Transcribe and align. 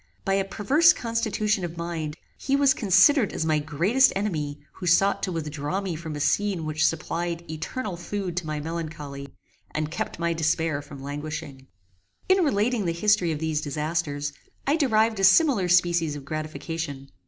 By 0.25 0.33
a 0.33 0.43
perverse 0.43 0.93
constitution 0.93 1.63
of 1.63 1.77
mind, 1.77 2.17
he 2.35 2.55
was 2.55 2.73
considered 2.73 3.31
as 3.31 3.45
my 3.45 3.59
greatest 3.59 4.11
enemy 4.15 4.59
who 4.77 4.87
sought 4.87 5.21
to 5.21 5.31
withdraw 5.31 5.79
me 5.79 5.95
from 5.95 6.15
a 6.15 6.19
scene 6.19 6.65
which 6.65 6.83
supplied 6.83 7.45
eternal 7.47 7.95
food 7.97 8.35
to 8.37 8.47
my 8.47 8.59
melancholy, 8.59 9.27
and 9.69 9.91
kept 9.91 10.17
my 10.17 10.33
despair 10.33 10.81
from 10.81 11.03
languishing. 11.03 11.67
In 12.27 12.43
relating 12.43 12.85
the 12.85 12.93
history 12.93 13.31
of 13.31 13.37
these 13.37 13.61
disasters 13.61 14.33
I 14.65 14.75
derived 14.75 15.19
a 15.19 15.23
similar 15.23 15.69
species 15.69 16.15
of 16.15 16.25
gratification. 16.25 17.11